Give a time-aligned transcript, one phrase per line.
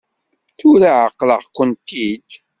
[0.57, 2.29] Tura ɛeqleɣ-kent-id.